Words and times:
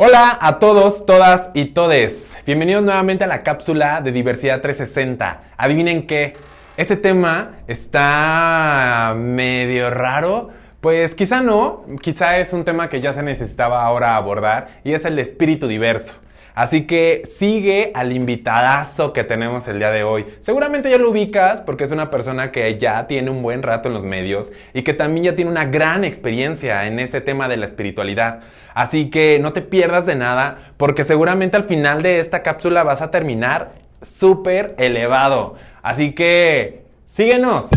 Hola 0.00 0.38
a 0.40 0.60
todos, 0.60 1.06
todas 1.06 1.50
y 1.54 1.64
todes. 1.64 2.32
Bienvenidos 2.46 2.84
nuevamente 2.84 3.24
a 3.24 3.26
la 3.26 3.42
cápsula 3.42 4.00
de 4.00 4.12
Diversidad 4.12 4.60
360. 4.60 5.40
Adivinen 5.56 6.06
qué, 6.06 6.36
este 6.76 6.96
tema 6.96 7.56
está 7.66 9.12
medio 9.16 9.90
raro. 9.90 10.50
Pues 10.80 11.16
quizá 11.16 11.40
no, 11.40 11.84
quizá 12.00 12.38
es 12.38 12.52
un 12.52 12.64
tema 12.64 12.88
que 12.88 13.00
ya 13.00 13.12
se 13.12 13.24
necesitaba 13.24 13.82
ahora 13.84 14.14
abordar 14.14 14.68
y 14.84 14.92
es 14.92 15.04
el 15.04 15.18
espíritu 15.18 15.66
diverso. 15.66 16.20
Así 16.58 16.88
que 16.88 17.22
sigue 17.38 17.92
al 17.94 18.10
invitadazo 18.10 19.12
que 19.12 19.22
tenemos 19.22 19.68
el 19.68 19.78
día 19.78 19.92
de 19.92 20.02
hoy. 20.02 20.26
Seguramente 20.40 20.90
ya 20.90 20.98
lo 20.98 21.10
ubicas 21.10 21.60
porque 21.60 21.84
es 21.84 21.92
una 21.92 22.10
persona 22.10 22.50
que 22.50 22.76
ya 22.78 23.06
tiene 23.06 23.30
un 23.30 23.42
buen 23.42 23.62
rato 23.62 23.86
en 23.86 23.94
los 23.94 24.04
medios 24.04 24.50
y 24.74 24.82
que 24.82 24.92
también 24.92 25.22
ya 25.22 25.36
tiene 25.36 25.52
una 25.52 25.66
gran 25.66 26.02
experiencia 26.02 26.86
en 26.86 26.98
este 26.98 27.20
tema 27.20 27.46
de 27.46 27.58
la 27.58 27.66
espiritualidad. 27.66 28.40
Así 28.74 29.08
que 29.08 29.38
no 29.38 29.52
te 29.52 29.62
pierdas 29.62 30.04
de 30.04 30.16
nada 30.16 30.72
porque 30.76 31.04
seguramente 31.04 31.56
al 31.56 31.68
final 31.68 32.02
de 32.02 32.18
esta 32.18 32.42
cápsula 32.42 32.82
vas 32.82 33.02
a 33.02 33.12
terminar 33.12 33.74
súper 34.02 34.74
elevado. 34.78 35.54
Así 35.80 36.12
que 36.12 36.82
síguenos. 37.06 37.68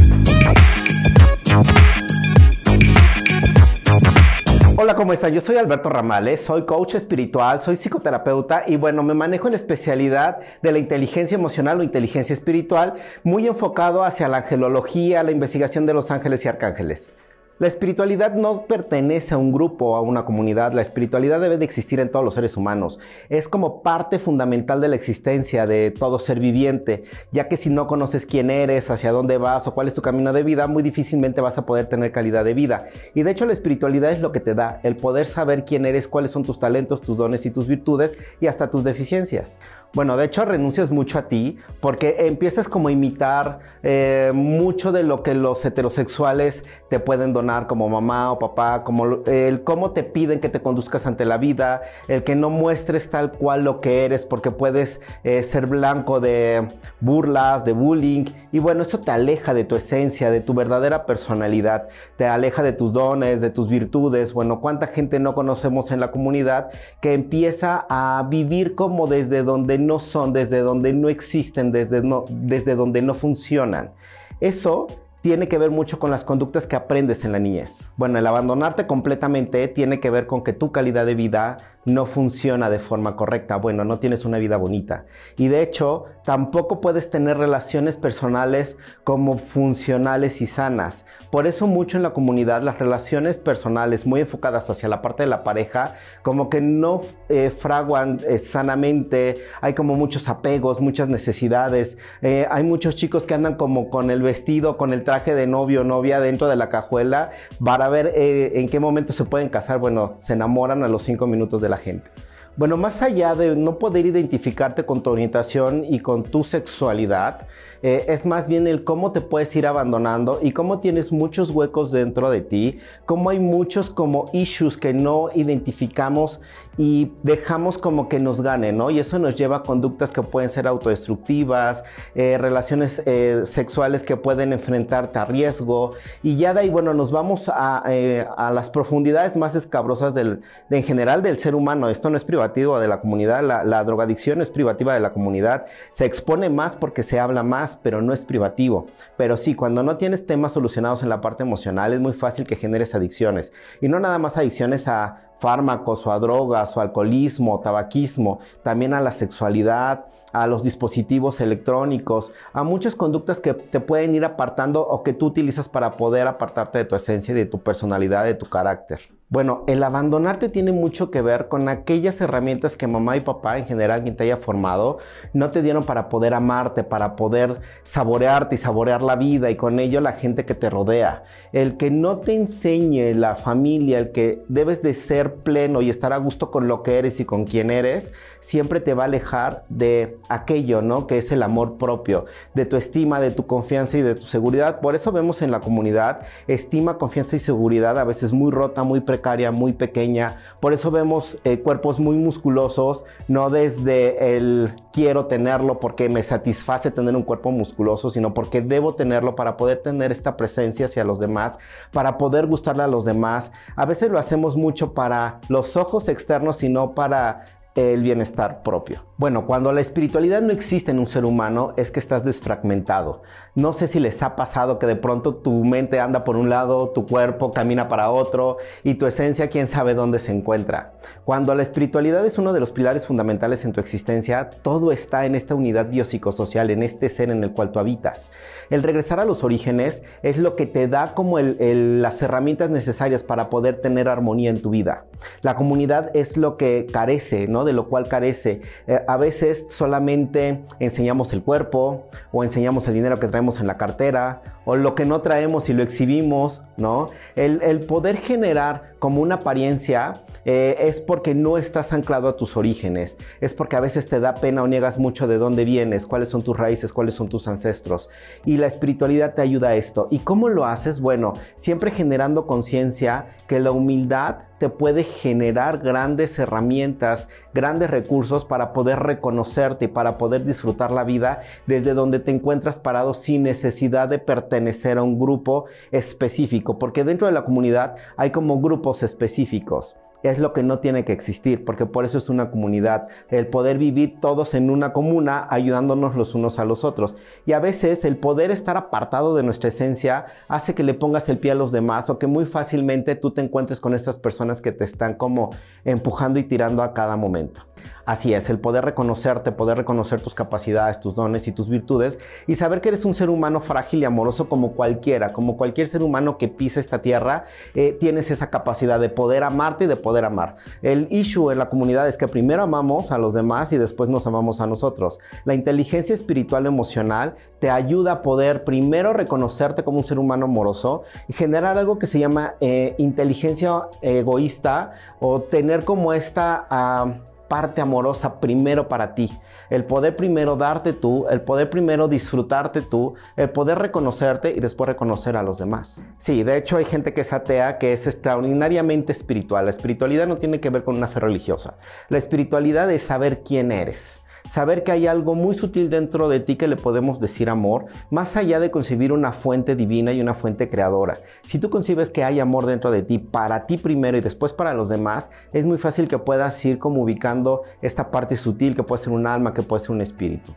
Hola, 4.83 4.95
¿cómo 4.95 5.13
están? 5.13 5.31
Yo 5.31 5.41
soy 5.41 5.57
Alberto 5.57 5.89
Ramales, 5.89 6.41
soy 6.41 6.65
coach 6.65 6.95
espiritual, 6.95 7.61
soy 7.61 7.77
psicoterapeuta 7.77 8.63
y 8.65 8.77
bueno, 8.77 9.03
me 9.03 9.13
manejo 9.13 9.47
en 9.47 9.51
la 9.51 9.57
especialidad 9.57 10.39
de 10.63 10.71
la 10.71 10.79
inteligencia 10.79 11.35
emocional 11.35 11.79
o 11.79 11.83
inteligencia 11.83 12.33
espiritual, 12.33 12.95
muy 13.23 13.45
enfocado 13.45 14.03
hacia 14.03 14.27
la 14.27 14.37
angelología, 14.37 15.21
la 15.21 15.29
investigación 15.29 15.85
de 15.85 15.93
los 15.93 16.09
ángeles 16.09 16.43
y 16.45 16.47
arcángeles. 16.47 17.15
La 17.61 17.67
espiritualidad 17.67 18.33
no 18.33 18.65
pertenece 18.65 19.35
a 19.35 19.37
un 19.37 19.51
grupo 19.51 19.91
o 19.91 19.95
a 19.95 20.01
una 20.01 20.25
comunidad, 20.25 20.73
la 20.73 20.81
espiritualidad 20.81 21.39
debe 21.39 21.59
de 21.59 21.65
existir 21.65 21.99
en 21.99 22.09
todos 22.09 22.25
los 22.25 22.33
seres 22.33 22.57
humanos. 22.57 22.97
Es 23.29 23.47
como 23.47 23.83
parte 23.83 24.17
fundamental 24.17 24.81
de 24.81 24.87
la 24.87 24.95
existencia 24.95 25.67
de 25.67 25.91
todo 25.91 26.17
ser 26.17 26.39
viviente, 26.39 27.03
ya 27.31 27.47
que 27.47 27.57
si 27.57 27.69
no 27.69 27.85
conoces 27.85 28.25
quién 28.25 28.49
eres, 28.49 28.89
hacia 28.89 29.11
dónde 29.11 29.37
vas 29.37 29.67
o 29.67 29.75
cuál 29.75 29.87
es 29.87 29.93
tu 29.93 30.01
camino 30.01 30.33
de 30.33 30.41
vida, 30.41 30.65
muy 30.65 30.81
difícilmente 30.81 31.39
vas 31.39 31.59
a 31.59 31.67
poder 31.67 31.85
tener 31.85 32.11
calidad 32.11 32.43
de 32.43 32.55
vida. 32.55 32.87
Y 33.13 33.21
de 33.21 33.29
hecho 33.29 33.45
la 33.45 33.53
espiritualidad 33.53 34.09
es 34.09 34.21
lo 34.21 34.31
que 34.31 34.39
te 34.39 34.55
da, 34.55 34.79
el 34.81 34.95
poder 34.95 35.27
saber 35.27 35.63
quién 35.63 35.85
eres, 35.85 36.07
cuáles 36.07 36.31
son 36.31 36.41
tus 36.41 36.57
talentos, 36.57 37.01
tus 37.01 37.15
dones 37.15 37.45
y 37.45 37.51
tus 37.51 37.67
virtudes 37.67 38.17
y 38.39 38.47
hasta 38.47 38.71
tus 38.71 38.83
deficiencias. 38.83 39.61
Bueno, 39.93 40.15
de 40.15 40.25
hecho 40.25 40.45
renuncias 40.45 40.89
mucho 40.89 41.19
a 41.19 41.27
ti 41.27 41.57
porque 41.81 42.27
empiezas 42.27 42.69
como 42.69 42.87
a 42.87 42.93
imitar 42.93 43.59
eh, 43.83 44.31
mucho 44.33 44.93
de 44.93 45.03
lo 45.03 45.21
que 45.21 45.35
los 45.35 45.65
heterosexuales 45.65 46.63
te 46.89 46.99
pueden 46.99 47.33
donar 47.33 47.67
como 47.67 47.89
mamá 47.89 48.31
o 48.31 48.39
papá, 48.39 48.85
como 48.85 49.23
el 49.25 49.63
cómo 49.63 49.91
te 49.91 50.03
piden 50.03 50.39
que 50.39 50.47
te 50.47 50.61
conduzcas 50.61 51.05
ante 51.07 51.25
la 51.25 51.37
vida, 51.37 51.81
el 52.07 52.23
que 52.23 52.35
no 52.35 52.49
muestres 52.49 53.09
tal 53.09 53.33
cual 53.33 53.63
lo 53.63 53.81
que 53.81 54.05
eres 54.05 54.23
porque 54.25 54.51
puedes 54.51 55.01
eh, 55.25 55.43
ser 55.43 55.67
blanco 55.67 56.21
de 56.21 56.67
burlas, 57.01 57.65
de 57.65 57.73
bullying 57.73 58.25
y 58.53 58.59
bueno, 58.59 58.83
eso 58.83 58.99
te 59.01 59.11
aleja 59.11 59.53
de 59.53 59.65
tu 59.65 59.75
esencia, 59.75 60.31
de 60.31 60.39
tu 60.39 60.53
verdadera 60.53 61.05
personalidad, 61.05 61.89
te 62.15 62.27
aleja 62.27 62.63
de 62.63 62.71
tus 62.71 62.93
dones, 62.93 63.41
de 63.41 63.49
tus 63.49 63.67
virtudes. 63.67 64.33
Bueno, 64.33 64.61
cuánta 64.61 64.87
gente 64.87 65.19
no 65.19 65.33
conocemos 65.33 65.91
en 65.91 65.99
la 65.99 66.11
comunidad 66.11 66.71
que 67.01 67.13
empieza 67.13 67.85
a 67.89 68.25
vivir 68.29 68.75
como 68.75 69.07
desde 69.07 69.43
donde 69.43 69.80
no 69.81 69.99
son, 69.99 70.33
desde 70.33 70.59
donde 70.59 70.93
no 70.93 71.09
existen, 71.09 71.71
desde, 71.71 72.01
no, 72.01 72.25
desde 72.29 72.75
donde 72.75 73.01
no 73.01 73.13
funcionan. 73.15 73.91
Eso 74.39 74.87
tiene 75.21 75.47
que 75.47 75.57
ver 75.57 75.69
mucho 75.69 75.99
con 75.99 76.11
las 76.11 76.23
conductas 76.23 76.65
que 76.65 76.75
aprendes 76.75 77.23
en 77.25 77.31
la 77.31 77.39
niñez. 77.39 77.91
Bueno, 77.95 78.17
el 78.17 78.25
abandonarte 78.25 78.87
completamente 78.87 79.67
tiene 79.67 79.99
que 79.99 80.09
ver 80.09 80.25
con 80.25 80.43
que 80.43 80.53
tu 80.53 80.71
calidad 80.71 81.05
de 81.05 81.15
vida 81.15 81.57
no 81.85 82.05
funciona 82.05 82.69
de 82.69 82.79
forma 82.79 83.15
correcta. 83.15 83.55
Bueno, 83.55 83.83
no 83.83 83.99
tienes 83.99 84.25
una 84.25 84.37
vida 84.37 84.57
bonita. 84.57 85.05
Y 85.37 85.47
de 85.47 85.61
hecho, 85.61 86.05
tampoco 86.23 86.81
puedes 86.81 87.09
tener 87.09 87.37
relaciones 87.37 87.97
personales 87.97 88.77
como 89.03 89.37
funcionales 89.37 90.41
y 90.41 90.45
sanas. 90.45 91.05
Por 91.31 91.47
eso 91.47 91.67
mucho 91.67 91.97
en 91.97 92.03
la 92.03 92.11
comunidad 92.11 92.61
las 92.61 92.77
relaciones 92.77 93.37
personales 93.37 94.05
muy 94.05 94.21
enfocadas 94.21 94.69
hacia 94.69 94.89
la 94.89 95.01
parte 95.01 95.23
de 95.23 95.29
la 95.29 95.43
pareja, 95.43 95.95
como 96.21 96.49
que 96.49 96.61
no 96.61 97.01
eh, 97.29 97.51
fraguan 97.55 98.19
eh, 98.27 98.37
sanamente. 98.37 99.35
Hay 99.61 99.73
como 99.73 99.95
muchos 99.95 100.29
apegos, 100.29 100.81
muchas 100.81 101.07
necesidades. 101.07 101.97
Eh, 102.21 102.47
hay 102.49 102.63
muchos 102.63 102.95
chicos 102.95 103.25
que 103.25 103.33
andan 103.33 103.55
como 103.55 103.89
con 103.89 104.11
el 104.11 104.21
vestido, 104.21 104.77
con 104.77 104.93
el 104.93 105.03
traje 105.11 105.35
de 105.35 105.45
novio 105.45 105.81
o 105.81 105.83
novia 105.83 106.21
dentro 106.21 106.47
de 106.47 106.55
la 106.55 106.69
cajuela 106.69 107.31
para 107.61 107.89
ver 107.89 108.13
en 108.15 108.69
qué 108.69 108.79
momento 108.79 109.11
se 109.11 109.25
pueden 109.25 109.49
casar. 109.49 109.77
Bueno, 109.77 110.13
se 110.19 110.31
enamoran 110.31 110.83
a 110.83 110.87
los 110.87 111.03
cinco 111.03 111.27
minutos 111.27 111.61
de 111.61 111.67
la 111.67 111.75
gente. 111.75 112.09
Bueno, 112.57 112.75
más 112.75 113.01
allá 113.01 113.33
de 113.33 113.55
no 113.55 113.79
poder 113.79 114.05
identificarte 114.05 114.85
con 114.85 115.01
tu 115.01 115.09
orientación 115.09 115.85
y 115.87 115.99
con 115.99 116.23
tu 116.23 116.43
sexualidad, 116.43 117.47
eh, 117.81 118.05
es 118.09 118.25
más 118.25 118.47
bien 118.47 118.67
el 118.67 118.83
cómo 118.83 119.11
te 119.11 119.21
puedes 119.21 119.55
ir 119.55 119.65
abandonando 119.65 120.39
y 120.43 120.51
cómo 120.51 120.79
tienes 120.79 121.11
muchos 121.11 121.49
huecos 121.49 121.91
dentro 121.91 122.29
de 122.29 122.41
ti, 122.41 122.77
cómo 123.05 123.29
hay 123.31 123.39
muchos 123.39 123.89
como 123.89 124.25
issues 124.33 124.77
que 124.77 124.93
no 124.93 125.29
identificamos 125.33 126.39
y 126.77 127.11
dejamos 127.23 127.77
como 127.77 128.07
que 128.07 128.19
nos 128.19 128.41
ganen, 128.41 128.77
¿no? 128.77 128.91
Y 128.91 128.99
eso 128.99 129.17
nos 129.17 129.35
lleva 129.35 129.57
a 129.57 129.63
conductas 129.63 130.11
que 130.11 130.21
pueden 130.21 130.49
ser 130.49 130.67
autodestructivas, 130.67 131.83
eh, 132.13 132.37
relaciones 132.37 133.01
eh, 133.05 133.41
sexuales 133.45 134.03
que 134.03 134.15
pueden 134.15 134.53
enfrentarte 134.53 135.17
a 135.17 135.25
riesgo 135.25 135.91
y 136.21 136.35
ya 136.35 136.53
de 136.53 136.61
ahí, 136.61 136.69
bueno, 136.69 136.93
nos 136.93 137.11
vamos 137.11 137.49
a, 137.49 137.77
a 137.79 138.51
las 138.51 138.69
profundidades 138.69 139.35
más 139.35 139.55
escabrosas 139.55 140.13
del, 140.13 140.41
de, 140.69 140.77
en 140.77 140.83
general 140.83 141.23
del 141.23 141.39
ser 141.39 141.55
humano. 141.55 141.89
Esto 141.89 142.09
no 142.09 142.17
es 142.17 142.23
privativo 142.41 142.79
de 142.79 142.87
la 142.87 142.99
comunidad, 142.99 143.43
la, 143.43 143.63
la 143.63 143.83
drogadicción 143.83 144.41
es 144.41 144.49
privativa 144.49 144.93
de 144.93 144.99
la 144.99 145.13
comunidad, 145.13 145.67
se 145.91 146.05
expone 146.05 146.49
más 146.49 146.75
porque 146.75 147.03
se 147.03 147.19
habla 147.19 147.43
más 147.43 147.77
pero 147.81 148.01
no 148.01 148.13
es 148.13 148.25
privativo. 148.25 148.87
Pero 149.17 149.37
sí, 149.37 149.53
cuando 149.53 149.83
no 149.83 149.97
tienes 149.97 150.25
temas 150.25 150.53
solucionados 150.53 151.03
en 151.03 151.09
la 151.09 151.21
parte 151.21 151.43
emocional, 151.43 151.93
es 151.93 151.99
muy 151.99 152.13
fácil 152.13 152.47
que 152.47 152.55
generes 152.55 152.95
adicciones. 152.95 153.51
Y 153.79 153.87
no 153.87 153.99
nada 153.99 154.17
más 154.17 154.37
adicciones 154.37 154.87
a 154.87 155.29
fármacos 155.39 156.05
o 156.07 156.11
a 156.11 156.19
drogas 156.19 156.75
o 156.77 156.81
alcoholismo, 156.81 157.55
o 157.55 157.59
tabaquismo, 157.59 158.39
también 158.63 158.93
a 158.93 159.01
la 159.01 159.11
sexualidad, 159.11 160.05
a 160.33 160.47
los 160.47 160.63
dispositivos 160.63 161.41
electrónicos, 161.41 162.31
a 162.53 162.63
muchas 162.63 162.95
conductas 162.95 163.39
que 163.39 163.53
te 163.53 163.79
pueden 163.79 164.15
ir 164.15 164.25
apartando 164.25 164.81
o 164.81 165.03
que 165.03 165.13
tú 165.13 165.27
utilizas 165.27 165.69
para 165.69 165.91
poder 165.91 166.27
apartarte 166.27 166.79
de 166.79 166.85
tu 166.85 166.95
esencia, 166.95 167.33
de 167.33 167.45
tu 167.45 167.61
personalidad, 167.61 168.25
de 168.25 168.35
tu 168.35 168.49
carácter. 168.49 169.01
Bueno, 169.31 169.63
el 169.67 169.81
abandonarte 169.81 170.49
tiene 170.49 170.73
mucho 170.73 171.09
que 171.09 171.21
ver 171.21 171.47
con 171.47 171.69
aquellas 171.69 172.19
herramientas 172.19 172.75
que 172.75 172.85
mamá 172.85 173.15
y 173.15 173.21
papá, 173.21 173.57
en 173.57 173.65
general 173.65 174.03
quien 174.03 174.17
te 174.17 174.25
haya 174.25 174.35
formado, 174.35 174.97
no 175.31 175.49
te 175.49 175.61
dieron 175.61 175.85
para 175.85 176.09
poder 176.09 176.33
amarte, 176.33 176.83
para 176.83 177.15
poder 177.15 177.61
saborearte 177.83 178.55
y 178.55 178.57
saborear 178.57 179.01
la 179.01 179.15
vida 179.15 179.49
y 179.49 179.55
con 179.55 179.79
ello 179.79 180.01
la 180.01 180.11
gente 180.11 180.43
que 180.43 180.53
te 180.53 180.69
rodea. 180.69 181.23
El 181.53 181.77
que 181.77 181.89
no 181.89 182.17
te 182.17 182.35
enseñe 182.35 183.13
la 183.13 183.37
familia, 183.37 183.99
el 183.99 184.11
que 184.11 184.43
debes 184.49 184.83
de 184.83 184.93
ser 184.93 185.35
pleno 185.35 185.81
y 185.81 185.89
estar 185.89 186.11
a 186.11 186.17
gusto 186.17 186.51
con 186.51 186.67
lo 186.67 186.83
que 186.83 186.97
eres 186.97 187.21
y 187.21 187.23
con 187.23 187.45
quien 187.45 187.71
eres, 187.71 188.11
siempre 188.41 188.81
te 188.81 188.93
va 188.93 189.03
a 189.03 189.05
alejar 189.05 189.63
de 189.69 190.17
aquello, 190.29 190.81
¿no? 190.81 191.07
Que 191.07 191.17
es 191.17 191.31
el 191.31 191.43
amor 191.43 191.77
propio, 191.77 192.25
de 192.53 192.65
tu 192.65 192.77
estima, 192.77 193.19
de 193.19 193.31
tu 193.31 193.45
confianza 193.47 193.97
y 193.97 194.01
de 194.01 194.15
tu 194.15 194.25
seguridad. 194.25 194.81
Por 194.81 194.95
eso 194.95 195.11
vemos 195.11 195.41
en 195.41 195.51
la 195.51 195.59
comunidad 195.59 196.21
estima, 196.47 196.97
confianza 196.97 197.35
y 197.35 197.39
seguridad 197.39 197.97
a 197.97 198.03
veces 198.03 198.31
muy 198.31 198.51
rota, 198.51 198.83
muy 198.83 199.01
precaria 199.01 199.51
muy 199.51 199.73
pequeña. 199.73 200.37
Por 200.59 200.73
eso 200.73 200.91
vemos 200.91 201.37
eh, 201.43 201.59
cuerpos 201.59 201.99
muy 201.99 202.15
musculosos, 202.15 203.03
no 203.27 203.49
desde 203.49 204.35
el 204.35 204.73
quiero 204.93 205.25
tenerlo 205.27 205.79
porque 205.79 206.09
me 206.09 206.23
satisface 206.23 206.91
tener 206.91 207.15
un 207.15 207.23
cuerpo 207.23 207.51
musculoso, 207.51 208.09
sino 208.09 208.33
porque 208.33 208.61
debo 208.61 208.95
tenerlo 208.95 209.35
para 209.35 209.57
poder 209.57 209.81
tener 209.81 210.11
esta 210.11 210.35
presencia 210.37 210.85
hacia 210.85 211.03
los 211.03 211.19
demás, 211.19 211.57
para 211.91 212.17
poder 212.17 212.47
gustarle 212.47 212.83
a 212.83 212.87
los 212.87 213.05
demás. 213.05 213.51
A 213.75 213.85
veces 213.85 214.11
lo 214.11 214.19
hacemos 214.19 214.55
mucho 214.55 214.93
para 214.93 215.39
los 215.47 215.77
ojos 215.77 216.09
externos, 216.09 216.57
sino 216.57 216.93
para 216.93 217.45
el 217.75 218.03
bienestar 218.03 218.63
propio. 218.63 219.05
Bueno, 219.17 219.45
cuando 219.45 219.71
la 219.71 219.81
espiritualidad 219.81 220.41
no 220.41 220.51
existe 220.51 220.91
en 220.91 220.99
un 220.99 221.07
ser 221.07 221.25
humano 221.25 221.73
es 221.77 221.91
que 221.91 221.99
estás 221.99 222.25
desfragmentado. 222.25 223.21
No 223.55 223.71
sé 223.71 223.87
si 223.87 223.99
les 223.99 224.21
ha 224.23 224.35
pasado 224.35 224.79
que 224.79 224.87
de 224.87 224.95
pronto 224.95 225.35
tu 225.35 225.63
mente 225.63 225.99
anda 225.99 226.23
por 226.23 226.35
un 226.35 226.49
lado, 226.49 226.89
tu 226.89 227.05
cuerpo 227.05 227.51
camina 227.51 227.87
para 227.87 228.09
otro 228.09 228.57
y 228.83 228.95
tu 228.95 229.05
esencia 229.05 229.49
quién 229.49 229.67
sabe 229.67 229.93
dónde 229.93 230.19
se 230.19 230.31
encuentra. 230.31 230.93
Cuando 231.23 231.53
la 231.53 231.61
espiritualidad 231.61 232.25
es 232.25 232.39
uno 232.39 232.51
de 232.51 232.59
los 232.59 232.71
pilares 232.71 233.05
fundamentales 233.05 233.63
en 233.63 233.73
tu 233.73 233.79
existencia, 233.79 234.49
todo 234.49 234.91
está 234.91 235.25
en 235.25 235.35
esta 235.35 235.55
unidad 235.55 235.89
biopsicosocial, 235.89 236.71
en 236.71 236.83
este 236.83 237.07
ser 237.09 237.29
en 237.29 237.43
el 237.43 237.51
cual 237.51 237.71
tú 237.71 237.79
habitas. 237.79 238.31
El 238.69 238.83
regresar 238.83 239.19
a 239.19 239.25
los 239.25 239.43
orígenes 239.43 240.01
es 240.23 240.37
lo 240.37 240.55
que 240.55 240.65
te 240.65 240.87
da 240.87 241.13
como 241.13 241.39
las 241.39 242.21
herramientas 242.21 242.69
necesarias 242.69 243.23
para 243.23 243.49
poder 243.49 243.81
tener 243.81 244.09
armonía 244.09 244.49
en 244.49 244.61
tu 244.61 244.71
vida. 244.71 245.05
La 245.41 245.55
comunidad 245.55 246.09
es 246.15 246.37
lo 246.37 246.57
que 246.57 246.87
carece, 246.91 247.47
¿no? 247.47 247.60
De 247.65 247.73
lo 247.73 247.87
cual 247.87 248.07
carece. 248.07 248.61
Eh, 248.87 248.99
a 249.07 249.17
veces 249.17 249.65
solamente 249.69 250.61
enseñamos 250.79 251.33
el 251.33 251.43
cuerpo 251.43 252.09
o 252.31 252.43
enseñamos 252.43 252.87
el 252.87 252.93
dinero 252.93 253.17
que 253.17 253.27
traemos 253.27 253.59
en 253.59 253.67
la 253.67 253.77
cartera 253.77 254.41
o 254.65 254.75
lo 254.75 254.95
que 254.95 255.05
no 255.05 255.21
traemos 255.21 255.69
y 255.69 255.73
lo 255.73 255.83
exhibimos, 255.83 256.61
¿no? 256.77 257.07
El, 257.35 257.61
el 257.61 257.79
poder 257.79 258.17
generar 258.17 258.91
como 258.99 259.21
una 259.21 259.35
apariencia 259.35 260.13
eh, 260.45 260.75
es 260.79 261.01
porque 261.01 261.33
no 261.33 261.57
estás 261.57 261.91
anclado 261.91 262.27
a 262.27 262.37
tus 262.37 262.55
orígenes, 262.55 263.17
es 263.41 263.55
porque 263.55 263.75
a 263.75 263.79
veces 263.79 264.05
te 264.05 264.19
da 264.19 264.35
pena 264.35 264.61
o 264.61 264.67
niegas 264.67 264.99
mucho 264.99 265.27
de 265.27 265.39
dónde 265.39 265.65
vienes, 265.65 266.05
cuáles 266.05 266.29
son 266.29 266.43
tus 266.43 266.55
raíces, 266.55 266.93
cuáles 266.93 267.15
son 267.15 267.27
tus 267.27 267.47
ancestros. 267.47 268.09
Y 268.45 268.57
la 268.57 268.67
espiritualidad 268.67 269.33
te 269.33 269.41
ayuda 269.41 269.69
a 269.69 269.75
esto. 269.75 270.07
¿Y 270.11 270.19
cómo 270.19 270.49
lo 270.49 270.65
haces? 270.65 270.99
Bueno, 270.99 271.33
siempre 271.55 271.89
generando 271.89 272.45
conciencia 272.45 273.35
que 273.47 273.59
la 273.59 273.71
humildad 273.71 274.37
te 274.59 274.69
puede 274.69 275.03
generar 275.03 275.79
grandes 275.79 276.37
herramientas, 276.37 277.27
grandes 277.51 277.89
recursos 277.89 278.45
para 278.45 278.73
poder 278.73 278.99
reconocerte 278.99 279.85
y 279.85 279.87
para 279.87 280.19
poder 280.19 280.45
disfrutar 280.45 280.91
la 280.91 281.03
vida 281.03 281.41
desde 281.65 281.95
donde 281.95 282.19
te 282.19 282.29
encuentras 282.29 282.77
parado 282.77 283.15
sin 283.15 283.41
necesidad 283.41 284.07
de 284.07 284.19
pertenecer 284.19 284.50
a 284.51 285.03
un 285.03 285.19
grupo 285.19 285.65
específico, 285.91 286.79
porque 286.79 287.03
dentro 287.03 287.27
de 287.27 287.33
la 287.33 287.45
comunidad 287.45 287.95
hay 288.17 288.31
como 288.31 288.59
grupos 288.59 289.03
específicos 289.03 289.95
es 290.23 290.39
lo 290.39 290.53
que 290.53 290.63
no 290.63 290.79
tiene 290.79 291.03
que 291.03 291.13
existir, 291.13 291.65
porque 291.65 291.85
por 291.85 292.05
eso 292.05 292.17
es 292.17 292.29
una 292.29 292.51
comunidad, 292.51 293.07
el 293.29 293.47
poder 293.47 293.77
vivir 293.77 294.19
todos 294.19 294.53
en 294.53 294.69
una 294.69 294.93
comuna 294.93 295.47
ayudándonos 295.49 296.15
los 296.15 296.35
unos 296.35 296.59
a 296.59 296.65
los 296.65 296.83
otros. 296.83 297.15
Y 297.45 297.53
a 297.53 297.59
veces 297.59 298.05
el 298.05 298.17
poder 298.17 298.51
estar 298.51 298.77
apartado 298.77 299.35
de 299.35 299.43
nuestra 299.43 299.69
esencia 299.69 300.25
hace 300.47 300.75
que 300.75 300.83
le 300.83 300.93
pongas 300.93 301.27
el 301.29 301.39
pie 301.39 301.51
a 301.51 301.55
los 301.55 301.71
demás 301.71 302.09
o 302.09 302.19
que 302.19 302.27
muy 302.27 302.45
fácilmente 302.45 303.15
tú 303.15 303.31
te 303.31 303.41
encuentres 303.41 303.81
con 303.81 303.93
estas 303.93 304.17
personas 304.17 304.61
que 304.61 304.71
te 304.71 304.83
están 304.83 305.15
como 305.15 305.51
empujando 305.85 306.39
y 306.39 306.43
tirando 306.43 306.83
a 306.83 306.93
cada 306.93 307.15
momento. 307.15 307.70
Así 308.11 308.33
es, 308.33 308.49
el 308.49 308.59
poder 308.59 308.83
reconocerte, 308.83 309.53
poder 309.53 309.77
reconocer 309.77 310.19
tus 310.19 310.35
capacidades, 310.35 310.99
tus 310.99 311.15
dones 311.15 311.47
y 311.47 311.53
tus 311.53 311.69
virtudes 311.69 312.19
y 312.45 312.55
saber 312.55 312.81
que 312.81 312.89
eres 312.89 313.05
un 313.05 313.13
ser 313.13 313.29
humano 313.29 313.61
frágil 313.61 314.01
y 314.01 314.03
amoroso 314.03 314.49
como 314.49 314.73
cualquiera, 314.73 315.29
como 315.29 315.55
cualquier 315.55 315.87
ser 315.87 316.03
humano 316.03 316.37
que 316.37 316.49
pisa 316.49 316.81
esta 316.81 317.01
tierra, 317.01 317.45
eh, 317.73 317.95
tienes 317.97 318.29
esa 318.29 318.49
capacidad 318.49 318.99
de 318.99 319.07
poder 319.07 319.45
amarte 319.45 319.85
y 319.85 319.87
de 319.87 319.95
poder 319.95 320.25
amar. 320.25 320.57
El 320.81 321.07
issue 321.09 321.51
en 321.53 321.59
la 321.59 321.69
comunidad 321.69 322.05
es 322.09 322.17
que 322.17 322.27
primero 322.27 322.63
amamos 322.63 323.13
a 323.13 323.17
los 323.17 323.33
demás 323.33 323.71
y 323.71 323.77
después 323.77 324.09
nos 324.09 324.27
amamos 324.27 324.59
a 324.59 324.67
nosotros. 324.67 325.19
La 325.45 325.53
inteligencia 325.53 326.13
espiritual 326.13 326.65
emocional 326.65 327.35
te 327.59 327.69
ayuda 327.69 328.11
a 328.11 328.21
poder 328.23 328.65
primero 328.65 329.13
reconocerte 329.13 329.85
como 329.85 329.99
un 329.99 330.03
ser 330.03 330.19
humano 330.19 330.47
amoroso 330.47 331.03
y 331.29 331.33
generar 331.33 331.77
algo 331.77 331.97
que 331.97 332.07
se 332.07 332.19
llama 332.19 332.55
eh, 332.59 332.93
inteligencia 332.97 333.83
egoísta 334.01 334.95
o 335.21 335.43
tener 335.43 335.85
como 335.85 336.11
esta... 336.11 336.67
Ah, 336.69 337.13
parte 337.51 337.81
amorosa 337.81 338.39
primero 338.39 338.87
para 338.87 339.13
ti. 339.13 339.29
El 339.69 339.83
poder 339.83 340.15
primero 340.15 340.55
darte 340.55 340.93
tú, 340.93 341.27
el 341.29 341.41
poder 341.41 341.69
primero 341.69 342.07
disfrutarte 342.07 342.81
tú, 342.81 343.15
el 343.35 343.49
poder 343.49 343.77
reconocerte 343.77 344.53
y 344.55 344.61
después 344.61 344.87
reconocer 344.87 345.35
a 345.35 345.43
los 345.43 345.57
demás. 345.57 346.01
Sí, 346.17 346.43
de 346.43 346.55
hecho 346.55 346.77
hay 346.77 346.85
gente 346.85 347.13
que 347.13 347.19
es 347.19 347.33
atea 347.33 347.77
que 347.77 347.91
es 347.91 348.07
extraordinariamente 348.07 349.11
espiritual. 349.11 349.65
La 349.65 349.71
espiritualidad 349.71 350.27
no 350.27 350.37
tiene 350.37 350.61
que 350.61 350.69
ver 350.69 350.85
con 350.85 350.95
una 350.95 351.09
fe 351.09 351.19
religiosa. 351.19 351.73
La 352.07 352.17
espiritualidad 352.17 352.89
es 352.89 353.01
saber 353.01 353.43
quién 353.43 353.73
eres 353.73 354.20
saber 354.49 354.83
que 354.83 354.91
hay 354.91 355.07
algo 355.07 355.35
muy 355.35 355.55
sutil 355.55 355.89
dentro 355.89 356.29
de 356.29 356.39
ti 356.39 356.55
que 356.55 356.67
le 356.67 356.75
podemos 356.75 357.19
decir 357.19 357.49
amor, 357.49 357.85
más 358.09 358.35
allá 358.37 358.59
de 358.59 358.71
concebir 358.71 359.11
una 359.11 359.31
fuente 359.31 359.75
divina 359.75 360.13
y 360.13 360.21
una 360.21 360.33
fuente 360.33 360.69
creadora. 360.69 361.15
Si 361.43 361.59
tú 361.59 361.69
concibes 361.69 362.09
que 362.09 362.23
hay 362.23 362.39
amor 362.39 362.65
dentro 362.65 362.91
de 362.91 363.03
ti, 363.03 363.17
para 363.17 363.65
ti 363.65 363.77
primero 363.77 364.17
y 364.17 364.21
después 364.21 364.53
para 364.53 364.73
los 364.73 364.89
demás, 364.89 365.29
es 365.53 365.65
muy 365.65 365.77
fácil 365.77 366.07
que 366.07 366.19
puedas 366.19 366.63
ir 366.65 366.79
como 366.79 367.01
ubicando 367.01 367.63
esta 367.81 368.11
parte 368.11 368.35
sutil 368.35 368.75
que 368.75 368.83
puede 368.83 369.03
ser 369.03 369.13
un 369.13 369.27
alma, 369.27 369.53
que 369.53 369.61
puede 369.61 369.81
ser 369.81 369.91
un 369.91 370.01
espíritu. 370.01 370.51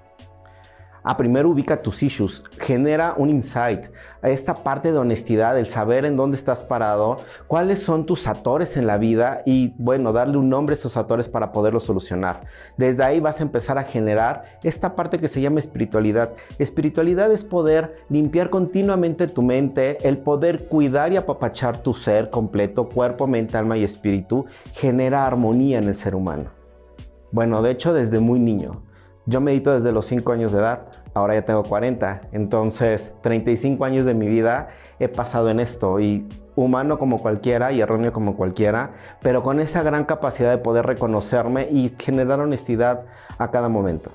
A 1.07 1.19
primero 1.19 1.51
ubica 1.51 1.83
tus 1.83 2.03
issues, 2.03 2.43
genera 2.59 3.13
un 3.19 3.29
insight, 3.29 3.91
esta 4.23 4.55
parte 4.55 4.91
de 4.91 4.97
honestidad, 4.97 5.59
el 5.59 5.67
saber 5.67 6.07
en 6.07 6.17
dónde 6.17 6.39
estás 6.39 6.63
parado, 6.63 7.19
cuáles 7.47 7.81
son 7.81 8.07
tus 8.07 8.27
atores 8.27 8.79
en 8.79 8.87
la 8.87 8.97
vida 8.97 9.43
y 9.45 9.75
bueno, 9.77 10.15
darle 10.15 10.39
un 10.39 10.49
nombre 10.49 10.73
a 10.73 10.79
esos 10.79 10.97
atores 10.97 11.29
para 11.29 11.53
poderlos 11.53 11.83
solucionar. 11.83 12.41
Desde 12.79 13.05
ahí 13.05 13.21
vas 13.21 13.39
a 13.41 13.43
empezar 13.43 13.77
a 13.77 13.85
generar 13.85 14.45
esta 14.63 14.97
parte 14.97 15.19
que 15.19 15.29
se 15.29 15.43
llama 15.43 15.59
espiritualidad. 15.59 16.33
Espiritualidad 16.59 17.31
es 17.31 17.45
poder 17.45 17.97
limpiar 18.09 18.49
continuamente 18.49 19.27
tu 19.27 19.43
mente, 19.43 19.99
el 20.09 20.17
poder 20.17 20.69
cuidar 20.69 21.13
y 21.13 21.19
apapachar 21.19 21.83
tu 21.83 21.93
ser 21.93 22.31
completo, 22.31 22.89
cuerpo, 22.89 23.27
mente, 23.27 23.59
alma 23.59 23.77
y 23.77 23.85
espíritu, 23.85 24.47
genera 24.73 25.27
armonía 25.27 25.77
en 25.77 25.85
el 25.85 25.97
ser 25.97 26.15
humano. 26.15 26.49
Bueno, 27.31 27.61
de 27.61 27.73
hecho 27.73 27.93
desde 27.93 28.21
muy 28.21 28.41
niño. 28.41 28.84
Yo 29.27 29.41
medito 29.41 29.73
desde 29.73 29.91
los 29.91 30.05
5 30.07 30.33
años 30.33 30.53
de 30.53 30.59
edad, 30.59 30.87
ahora 31.15 31.35
ya 31.35 31.47
tengo 31.47 31.63
40, 31.63 32.21
entonces 32.33 33.11
35 33.23 33.83
años 33.87 34.05
de 34.05 34.13
mi 34.13 34.29
vida 34.29 34.69
he 34.99 35.09
pasado 35.09 35.49
en 35.49 35.61
esto 35.61 35.99
y 35.99 36.29
humano 36.57 36.99
como 36.99 37.17
cualquiera 37.17 37.73
y 37.73 37.81
erróneo 37.81 38.13
como 38.13 38.37
cualquiera, 38.37 38.91
pero 39.23 39.43
con 39.43 39.61
esa 39.61 39.83
gran 39.83 40.05
capacidad 40.05 40.51
de 40.51 40.59
poder 40.59 40.85
reconocerme 40.85 41.69
y 41.71 41.95
generar 41.99 42.39
honestidad 42.41 43.07
a 43.39 43.51
cada 43.51 43.71
momento. 43.71 44.11